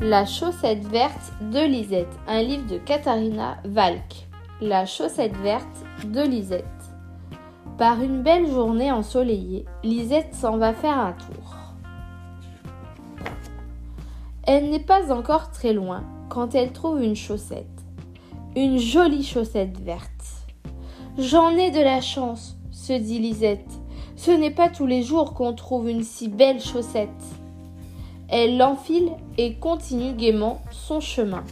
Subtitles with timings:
[0.00, 4.28] La chaussette verte de Lisette, un livre de Katharina Valk.
[4.60, 6.64] La chaussette verte de Lisette.
[7.78, 11.56] Par une belle journée ensoleillée, Lisette s'en va faire un tour.
[14.42, 17.66] Elle n'est pas encore très loin quand elle trouve une chaussette.
[18.54, 20.10] Une jolie chaussette verte.
[21.16, 23.72] J'en ai de la chance, se dit Lisette.
[24.14, 27.08] Ce n'est pas tous les jours qu'on trouve une si belle chaussette.
[28.28, 31.44] Elle l'enfile et continue gaiement son chemin.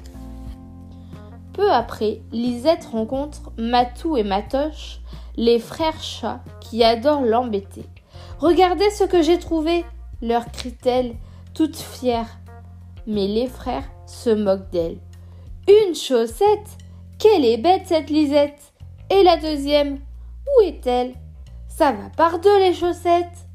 [1.52, 5.00] Peu après, Lisette rencontre Matou et Matoche,
[5.36, 7.86] les frères chats qui adorent l'embêter.
[8.38, 9.84] Regardez ce que j'ai trouvé,
[10.20, 11.14] leur crie-t-elle,
[11.54, 12.38] toute fière.
[13.06, 14.98] Mais les frères se moquent d'elle.
[15.68, 16.78] Une chaussette
[17.18, 18.72] Quelle est bête cette Lisette
[19.10, 21.14] Et la deuxième Où est-elle?
[21.68, 23.48] Ça va par deux les chaussettes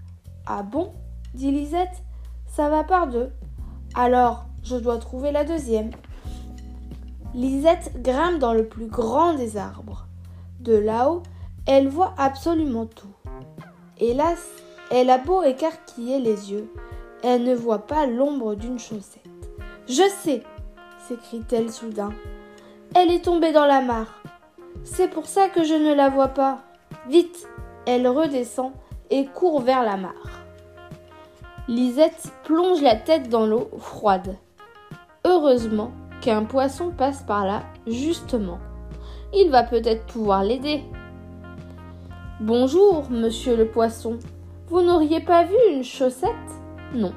[0.45, 0.93] Ah bon?
[1.33, 2.03] dit Lisette
[2.49, 3.31] ça va par deux.
[3.95, 5.91] Alors, je dois trouver la deuxième.
[7.33, 10.07] Lisette grimpe dans le plus grand des arbres.
[10.59, 11.23] De là-haut,
[11.65, 13.13] elle voit absolument tout.
[13.99, 14.45] Hélas,
[14.91, 16.71] elle a beau écarquiller les yeux,
[17.23, 19.21] elle ne voit pas l'ombre d'une chaussette.
[19.87, 20.43] Je sais,
[21.07, 22.11] s'écrie-t-elle soudain.
[22.95, 24.23] Elle est tombée dans la mare.
[24.83, 26.59] C'est pour ça que je ne la vois pas.
[27.07, 27.47] Vite,
[27.85, 28.71] elle redescend
[29.09, 30.38] et court vers la mare.
[31.69, 34.37] Lisette plonge la tête dans l'eau froide.
[35.23, 38.57] Heureusement qu'un poisson passe par là, justement.
[39.35, 40.83] Il va peut-être pouvoir l'aider.
[42.39, 44.17] Bonjour, monsieur le poisson.
[44.69, 46.31] Vous n'auriez pas vu une chaussette?
[46.95, 47.13] Non,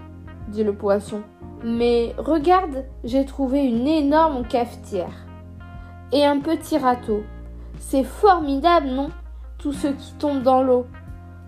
[0.49, 1.23] dit le poisson.
[1.65, 5.25] Mais regarde, j'ai trouvé une énorme cafetière.
[6.13, 7.23] Et un petit râteau.
[7.79, 9.09] C'est formidable, non?
[9.57, 10.85] Tout ce qui tombe dans l'eau.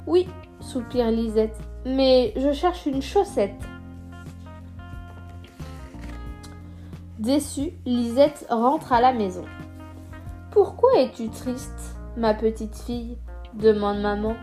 [0.06, 0.26] Oui,
[0.60, 3.62] soupire Lisette mais je cherche une chaussette.
[7.18, 9.44] Déçue, Lisette rentre à la maison.
[10.50, 13.16] Pourquoi es-tu triste, ma petite fille?
[13.54, 14.34] demande maman.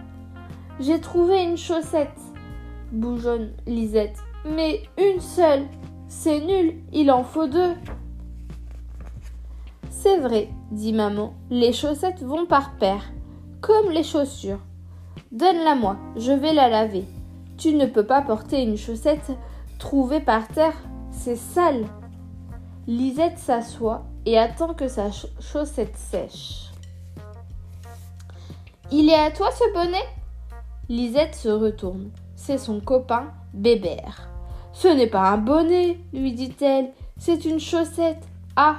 [0.80, 2.20] J'ai trouvé une chaussette,
[2.92, 4.18] bougeonne Lisette.
[4.46, 5.66] Mais une seule,
[6.08, 7.74] c'est nul, il en faut deux.
[9.90, 13.12] C'est vrai, dit maman, les chaussettes vont par paire,
[13.60, 14.62] comme les chaussures.
[15.32, 17.06] Donne-la moi, je vais la laver.
[17.62, 19.34] Tu ne peux pas porter une chaussette
[19.78, 20.74] trouvée par terre,
[21.12, 21.86] c'est sale.
[22.88, 26.72] Lisette s'assoit et attend que sa chaussette sèche.
[28.92, 30.08] Il est à toi ce bonnet?
[30.90, 32.10] Lisette se retourne.
[32.36, 34.28] C'est son copain Bébert.
[34.74, 36.90] Ce n'est pas un bonnet, lui dit-elle,
[37.20, 38.28] c'est une chaussette.
[38.56, 38.78] Ah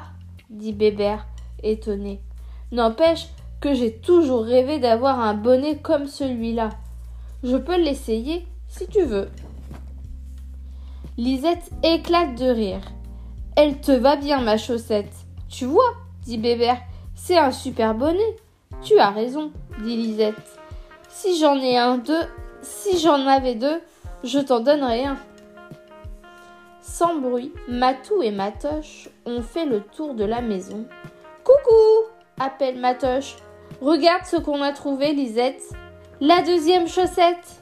[0.50, 1.28] dit Bébert,
[1.62, 2.20] étonné.
[2.72, 3.28] N'empêche
[3.60, 6.70] que j'ai toujours rêvé d'avoir un bonnet comme celui-là.
[7.44, 9.28] Je peux l'essayer si tu veux.
[11.18, 12.80] Lisette éclate de rire.
[13.54, 15.12] Elle te va bien, ma chaussette.
[15.50, 16.80] Tu vois, dit Bébert,
[17.14, 18.36] c'est un super bonnet.
[18.82, 19.52] Tu as raison,
[19.82, 20.58] dit Lisette.
[21.10, 22.24] Si j'en ai un, deux,
[22.62, 23.80] si j'en avais deux,
[24.24, 25.18] je t'en donnerais un.
[26.80, 30.86] Sans bruit, Matou et Matoche ont fait le tour de la maison.
[31.44, 32.08] Coucou
[32.40, 33.36] appelle Matoche.
[33.82, 35.62] Regarde ce qu'on a trouvé, Lisette.
[36.20, 37.61] La deuxième chaussette.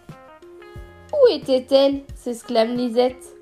[1.13, 3.37] Où était-elle s'exclame Lisette?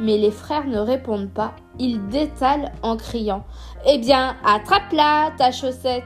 [0.00, 1.54] Mais les frères ne répondent pas.
[1.78, 3.44] Ils détalent en criant
[3.86, 6.04] Eh bien, attrape-la, ta chaussette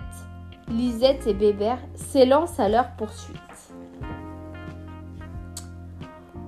[0.68, 3.38] Lisette et Bébert s'élancent à leur poursuite.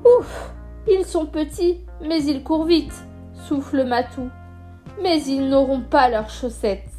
[0.05, 0.53] Ouf
[0.89, 2.95] Ils sont petits, mais ils courent vite,
[3.47, 4.31] souffle Matou.
[5.03, 6.91] Mais ils n'auront pas leurs chaussettes,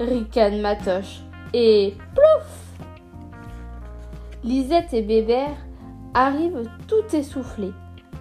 [0.00, 1.20] ricane Matoche.
[1.52, 2.46] Et plouf
[4.42, 5.56] Lisette et Bébert
[6.14, 7.72] arrive tout essoufflé.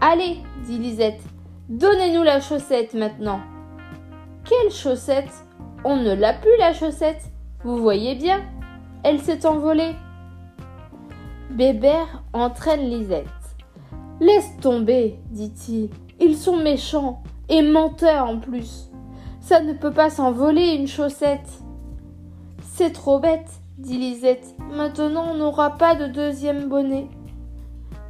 [0.02, 1.22] Allez, dit Lisette,
[1.70, 3.40] donnez-nous la chaussette maintenant.
[4.44, 5.46] Quelle chaussette?
[5.86, 7.24] On ne l'a plus la chaussette.
[7.64, 8.42] Vous voyez bien,
[9.04, 9.96] elle s'est envolée.
[11.52, 13.28] Bébert entraîne Lisette.
[14.20, 15.90] Laisse tomber, dit-il.
[16.20, 18.90] Ils sont méchants et menteurs en plus.
[19.40, 21.50] Ça ne peut pas s'envoler une chaussette.
[22.62, 24.56] C'est trop bête, dit Lisette.
[24.74, 27.08] Maintenant on n'aura pas de deuxième bonnet.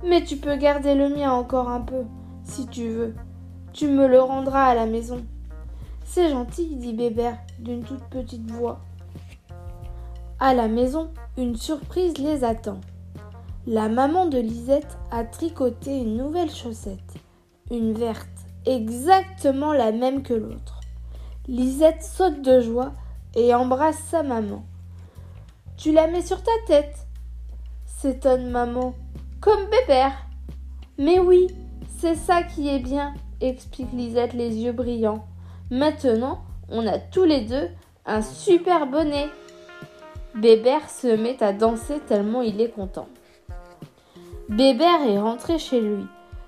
[0.04, 2.04] Mais tu peux garder le mien encore un peu,
[2.44, 3.16] si tu veux.
[3.72, 5.26] Tu me le rendras à la maison.
[6.04, 8.80] C'est gentil, dit Bébert d'une toute petite voix.
[10.40, 12.82] À la maison, une surprise les attend.
[13.66, 17.14] La maman de Lisette a tricoté une nouvelle chaussette,
[17.72, 18.28] une verte,
[18.66, 20.82] exactement la même que l'autre.
[21.48, 22.92] Lisette saute de joie
[23.36, 24.66] et embrasse sa maman.
[25.78, 27.08] Tu la mets sur ta tête
[28.04, 28.94] s'étonne maman
[29.44, 30.14] comme Bébert.
[30.98, 31.48] Mais oui,
[32.00, 35.26] c'est ça qui est bien explique Lisette les yeux brillants.
[35.70, 37.68] Maintenant, on a tous les deux
[38.06, 39.28] un super bonnet.
[40.34, 43.10] Bébert se met à danser tellement il est content.
[44.48, 46.06] Bébert est rentré chez lui.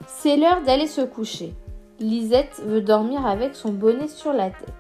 [0.08, 1.54] C'est l'heure d'aller se coucher.
[2.00, 4.74] Lisette veut dormir avec son bonnet sur la tête.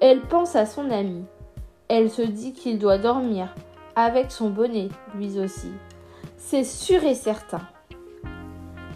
[0.00, 1.24] Elle pense à son ami.
[1.88, 3.54] Elle se dit qu'il doit dormir
[3.96, 5.72] avec son bonnet, lui aussi.
[6.36, 7.60] C'est sûr et certain.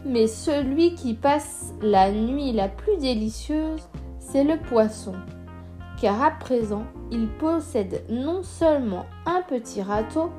[0.05, 3.89] Mais celui qui passe la nuit la plus délicieuse,
[4.19, 5.15] c'est le poisson.
[6.01, 10.31] Car à présent, il possède non seulement un petit râteau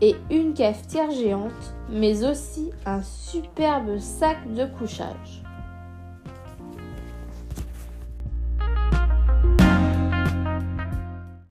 [0.00, 5.42] et une cafetière géante, mais aussi un superbe sac de couchage.